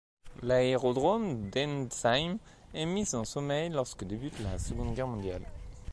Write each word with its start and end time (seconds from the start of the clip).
L'aérodrome 0.41 1.51
d'Entzheim 1.51 2.39
est 2.73 2.87
mis 2.87 3.13
en 3.13 3.23
sommeil 3.23 3.69
lorsque 3.69 4.03
débute 4.03 4.39
la 4.39 4.57
Seconde 4.57 4.95
Guerre 4.95 5.05
mondiale. 5.05 5.43